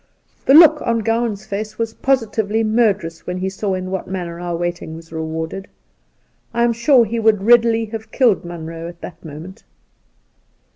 The 0.47 0.55
look 0.55 0.81
on 0.81 1.01
Gowan's 1.01 1.45
face 1.45 1.77
was 1.77 1.93
positively 1.93 2.63
murderous 2.63 3.27
when 3.27 3.37
he 3.37 3.49
saw 3.49 3.75
in 3.75 3.91
what 3.91 4.07
manner 4.07 4.39
our 4.39 4.57
waiting 4.57 4.95
was 4.95 5.11
rewarded. 5.11 5.67
I 6.55 6.63
am 6.63 6.73
sure 6.73 7.05
he 7.05 7.19
would 7.19 7.43
readily 7.43 7.85
have 7.91 8.11
killed 8.11 8.43
Munroe 8.43 8.87
at 8.87 9.01
that 9.01 9.23
moment. 9.23 9.63